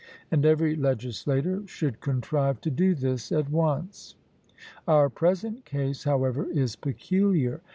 And 0.31 0.47
every 0.47 0.75
legislator 0.75 1.61
should 1.67 1.99
contrive 2.01 2.59
to 2.61 2.71
do 2.71 2.95
this 2.95 3.31
at 3.31 3.51
once. 3.51 4.15
Our 4.87 5.09
present 5.11 5.63
case, 5.63 6.05
however, 6.05 6.47
is 6.51 6.75
peculiar. 6.75 7.61